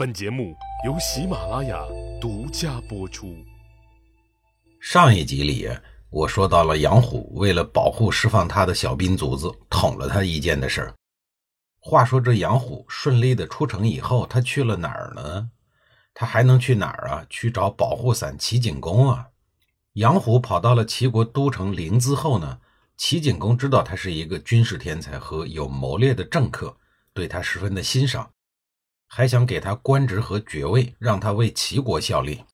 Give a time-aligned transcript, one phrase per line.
[0.00, 0.56] 本节目
[0.86, 1.78] 由喜马拉雅
[2.18, 3.36] 独家播出。
[4.80, 5.68] 上一集里，
[6.08, 10.94] 我说到了杨虎为了保护释放他的小兵卒子，捅了他一剑的事儿。
[11.80, 15.50] 话说这杨虎顺利的出城以后，他去了哪儿呢？
[16.14, 17.26] 他还能去哪儿啊？
[17.28, 19.28] 去找保护伞齐景公啊！
[19.92, 22.58] 杨虎跑到了齐国都城临淄后呢，
[22.96, 26.74] 齐景公知道他是一个军事天才和有谋略的政客，
[27.12, 28.30] 对他十分的欣赏。
[29.12, 32.44] 还想给他官职和爵位，让他为齐国效力。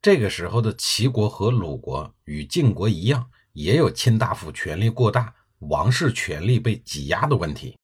[0.00, 7.76] 这个时候的齐国和鲁国与晋国一样，也有卿大夫权力过大、王室权力被挤压的问题。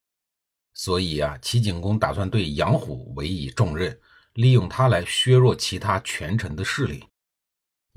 [0.72, 4.00] 所以啊，齐景公打算对杨虎委以重任，
[4.32, 7.04] 利用他来削弱其他权臣的势力。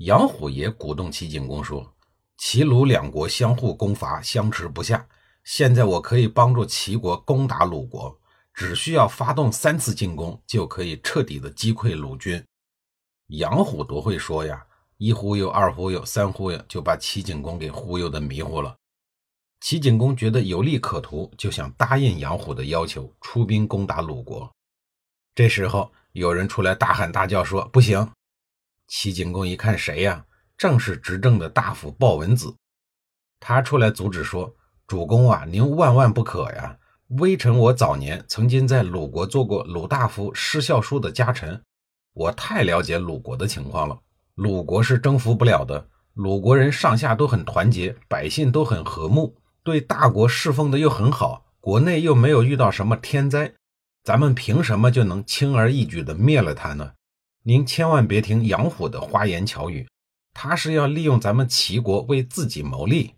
[0.00, 1.96] 杨虎也鼓动齐景公说
[2.36, 5.08] ：“齐鲁两国相互攻伐，相持不下。
[5.42, 8.20] 现在我可以帮助齐国攻打鲁国。”
[8.56, 12.42] 只需要发动三次进攻，就可以彻底的击溃鲁军。
[13.26, 18.74] 杨虎多会说呀，一忽悠，二忽悠，三忽悠，就把齐景公给忽悠的迷糊了。
[19.60, 24.50] 齐景公觉得有利可图，就想答应杨虎的要求，出兵攻打鲁国。
[25.34, 28.10] 这时候有人出来大喊大叫说：“不行！”
[28.88, 30.24] 齐景公一看谁呀？
[30.56, 32.56] 正是执政的大夫鲍文子。
[33.38, 36.74] 他出来阻止说：“主公啊，您万万不可呀！”
[37.10, 41.62] 微臣我早年曾经在鲁国做过鲁大夫施孝叔的家臣，
[42.12, 43.96] 我太了解鲁国的情况了。
[44.34, 53.52] 鲁国是征服不了的，鲁国人上下都很团结，百姓都很和睦，对大国侍奉的又很好，国内又没有遇到什么天灾，
[54.02, 56.94] 咱们凭什么就能轻而易举地灭了他呢？
[57.44, 59.86] 您千万别听杨虎的花言巧语，
[60.34, 63.12] 他是要利用咱们齐国为自己谋利。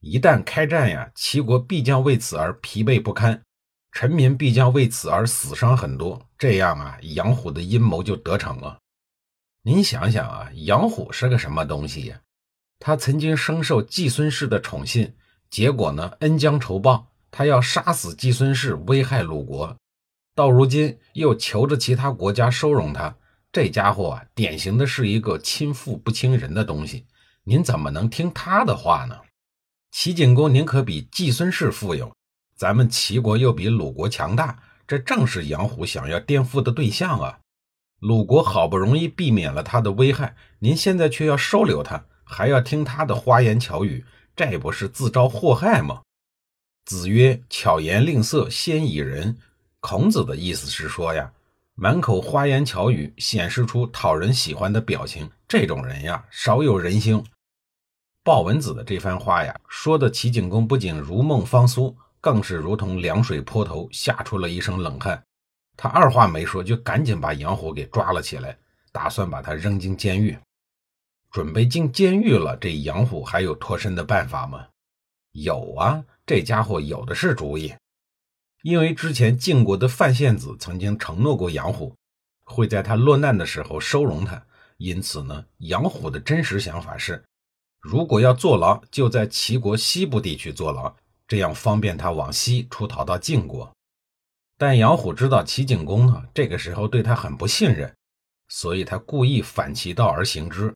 [0.00, 3.42] 一旦开战呀，齐国必将为此而疲惫不堪，
[3.90, 6.20] 臣民必将为此而死伤很多。
[6.38, 8.78] 这样啊，杨虎的阴谋就得逞了。
[9.62, 12.20] 您想想啊，杨虎是个什么东西呀？
[12.78, 15.12] 他曾经深受季孙氏的宠信，
[15.50, 19.76] 结果呢，恩将仇报，他要杀死季孙氏，危害鲁国。
[20.36, 23.12] 到如今又求着其他国家收容他，
[23.50, 27.04] 这家伙啊，典型的是一个亲父不亲人的东西。
[27.42, 29.18] 您怎么能听他的话呢？
[29.90, 32.12] 齐景公宁可比季孙氏富有，
[32.54, 37.38] 咱们齐国又比鲁国强大，这正是杨虎想要颠覆的对象啊！
[38.00, 44.04] 鲁国好不容易避免了他的危害，您现在却要收留他，还要听他的花言巧语，
[44.36, 46.02] 这不是自招祸害吗？
[46.84, 49.36] 子曰：“巧言令色，先以人。”
[49.80, 51.32] 孔子的意思是说呀，
[51.74, 57.22] 满口花言巧语，显示出讨人喜欢的表情，这种人呀，少有人心。
[58.28, 65.24] 鲍文子的这番话呀，说的齐景公不仅如梦方苏，更是如同凉水泼头，吓出了一身冷汗。
[65.78, 68.58] 他二话没说，就赶紧把杨虎给抓了起来，
[68.92, 70.36] 打算把他扔进监狱。
[71.30, 74.66] 准备进监狱了，这杨虎还有脱身的办法吗？
[75.32, 77.72] 有啊，这家伙有的是主意。
[78.62, 81.94] 因为之前晋国的范献子曾经承诺过杨虎，
[82.44, 84.44] 会在他落难的时候收容他，
[84.76, 87.24] 因此呢，杨虎的真实想法是。
[87.80, 90.94] 如果要坐牢，就在齐国西部地区坐牢，
[91.26, 93.70] 这样方便他往西出逃到晋国。
[94.56, 97.94] 但杨虎知道齐景公呢，这个时候对他很不信任，
[98.48, 100.74] 所以他故意反其道而行之。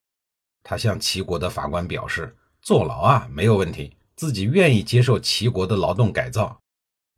[0.63, 6.57] 他向齐国的法官表示，坐牢啊没有问题，自己愿意接受齐国的劳动改造，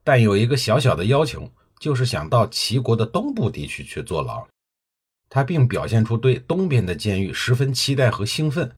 [0.03, 4.47] 但有一个小小的要求，就是想到齐国的东部地区去坐牢。
[5.29, 8.75] 他并表现出对东边的监狱十分期待和兴奋。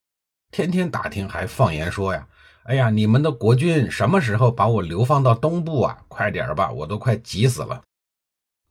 [0.56, 2.26] 天天打听，还放言说呀
[2.64, 5.98] ：“哎呀，你们的国君什么时候把我流放到东部啊？
[6.08, 7.82] 快点吧，我都快急死了。”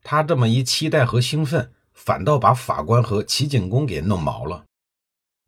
[0.02, 4.64] 他这么一期待和兴奋，反倒把法官和齐景公给弄毛了。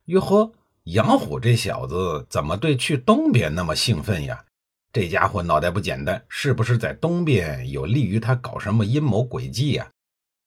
[0.05, 0.51] 哟呵，
[0.83, 4.45] 杨虎这小子怎么对去东边那么兴奋呀？
[4.93, 9.87] 这家伙脑袋不简单，是不是在东边有利于他搞什么阴谋诡计呀？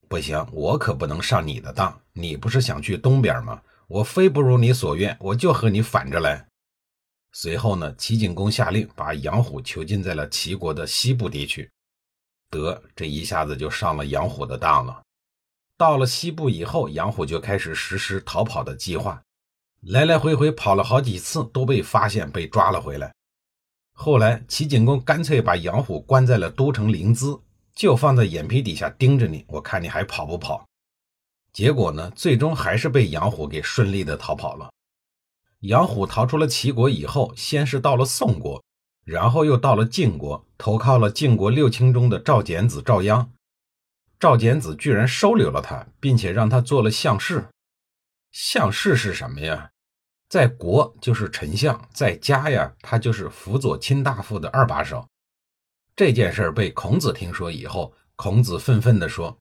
[0.07, 2.01] 不行，我可不能上你的当。
[2.13, 3.61] 你不是想去东边吗？
[3.91, 6.47] 我非不如你所愿，我就和你反着来。
[7.33, 11.69] 随后呢，齐景公下令把杨虎囚禁在了齐国的西部地区。
[12.51, 15.03] 得，这一下子就上了杨虎的当了。
[15.77, 19.21] 到了西部以后，杨虎就开始实施逃跑的计划，
[19.81, 23.13] 来来回回跑了好几次，都被发现，被抓了回来。
[23.93, 27.41] 后来，齐景公干脆把杨虎关在了都城临淄，
[27.75, 30.65] 就放在眼皮底下盯着你，我看你还跑不跑。
[31.53, 34.71] 结果呢，最终还是被杨虎给顺利的逃跑了。
[35.61, 38.63] 杨虎逃出了齐国以后，先是到了宋国，
[39.05, 43.29] 然后又到了晋国，投靠了晋国六卿中的赵简子赵鞅。
[44.19, 47.49] 赵简子居然收留了他，并且让他做了相士。
[48.33, 49.71] 相士是什么呀？
[50.29, 55.09] 在国就是丞相，在家呀，他就是辅佐卿大夫的二把手。
[55.97, 59.37] 这件事被孔子听说以后，孔子愤愤地说：“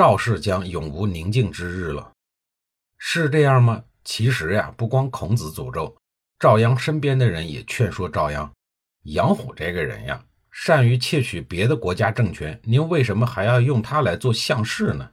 [0.00, 2.10] 赵氏将永无宁静之日了。”
[2.96, 3.84] 是这样吗？
[4.02, 5.94] 其实呀，不光孔子诅咒，
[6.38, 8.48] 赵鞅身边的人也劝说赵鞅
[9.04, 15.10] ：“杨虎这个人呀，善于窃取别的国家政权，您为什么还要用他来做相士呢？”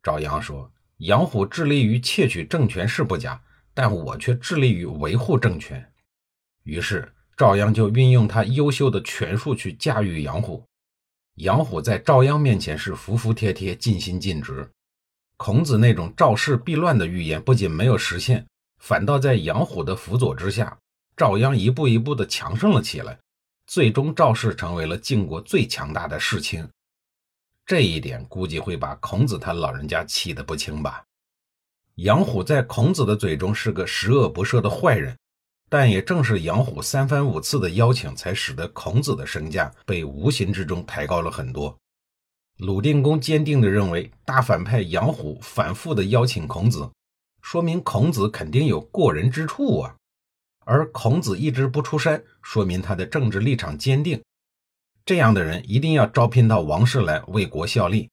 [0.00, 3.42] 赵鞅说：“杨虎致力于窃取政权是不假。”
[3.74, 5.92] 但我却致力于维护政权，
[6.62, 10.64] 于是赵鞅就运用他优秀的权术去驾驭杨虎。
[11.38, 14.68] 杨虎在赵鞅面前是服服帖帖、尽心尽职。
[15.36, 18.44] 孔子那种赵氏必乱的预言不仅没有实现，
[18.78, 20.76] 反倒在杨虎的辅佐之下，
[21.16, 23.16] 赵鞅一步一步地强盛了起来。
[23.68, 26.68] 最终，赵氏成为了晋国最强大的世卿。
[27.64, 31.04] 这一点估计会把孔子他老人家气得不轻吧。
[31.96, 35.16] 杨虎在孔子的嘴中是个十恶不赦的坏人，
[35.68, 41.76] 但也正是杨虎三番五次的邀请，才使得孔子的身价被无形之中抬高了很多。
[42.56, 46.90] 鲁定公坚定地认为，大反派杨虎反复地邀请孔子，
[47.42, 49.94] 说明孔子肯定有过人之处啊。
[50.64, 54.22] 而孔子一直不出山，说明他的政治立场坚定。
[55.04, 58.10] 这样的人一定要招聘到王室来为国效力。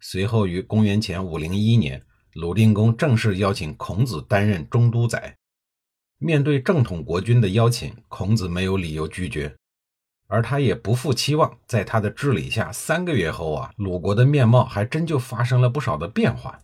[0.00, 2.02] 随后于公元前五零一年。
[2.32, 5.34] 鲁定公正式邀请孔子担任中都宰。
[6.18, 9.54] 面对正统国君的邀请，孔子没有理由拒绝，
[10.28, 16.58] 而他也不负期望，在他的治理下，三个月后啊，鲁国的面貌还真就发生了不少的变化。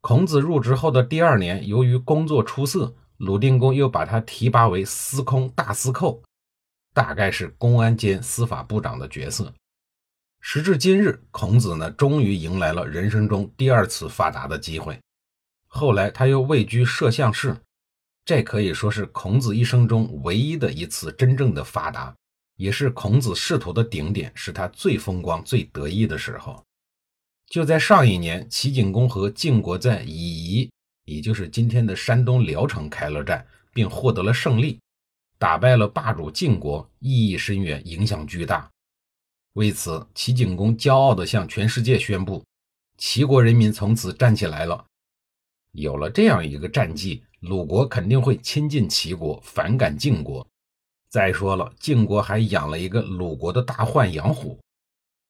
[0.00, 6.22] 孔子入职后的第二年，由于工作出色，鲁定公又把他提拔为司空大司寇，
[6.94, 9.52] 大概是公安兼司法部长的角色。
[10.40, 14.98] 时至今日，孔子呢，终于迎来了人生中第二次发达的机会。
[15.66, 17.56] 后来他又位居摄相士，
[18.28, 22.14] 这可以说是孔子一生中唯一的一次真正的发达，
[22.56, 26.62] 也是孔子仕途的顶点，是他最风光、最得意的时候。
[27.46, 30.70] 就在上一年，齐景公和晋国在夷夷，
[31.06, 34.78] 也就是今天的山东聊城开了战，并获得了胜利，
[35.38, 38.68] 打败了霸主晋国，意义深远，影响巨大。
[39.54, 42.44] 为此，齐景公骄傲地向全世界宣布
[43.00, 44.84] ：“齐国人民从此站起来了。”
[45.80, 50.46] 有了这样一个战绩，鲁国肯定会亲近齐国，反感晋国。
[51.08, 54.58] 再说了，晋国还养了一个鲁国的大患杨虎。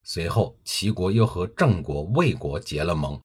[0.04, 3.20] 随后，齐国又和郑国、魏国结了盟。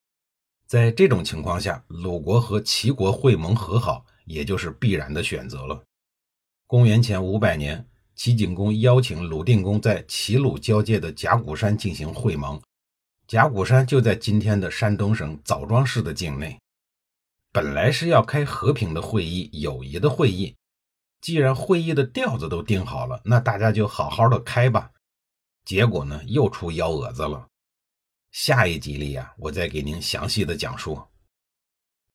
[0.68, 5.82] 在这种情况下，鲁国和齐国会盟和好，也就是必然的选择了。
[6.68, 7.86] 公元前五百年。
[8.16, 12.62] 齐景公邀请鲁定公在齐鲁交界的甲骨山进行会盟。
[13.26, 16.56] 甲骨山就在今天的山东省枣庄市的境内。
[17.54, 20.56] 本来是要开和平的会议、友谊的会议。
[21.22, 24.90] 既然会议的调子都定好了，那大家就好好的开吧。
[25.64, 27.48] 结果呢，又出幺蛾子了。
[28.32, 31.00] 下一集里呀，我再给您详细的讲述。